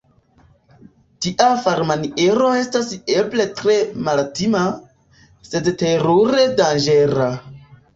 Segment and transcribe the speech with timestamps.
[1.25, 3.79] Tia farmaniero estas eble tre
[4.11, 4.67] maltima,
[5.53, 7.35] sed terure danĝera.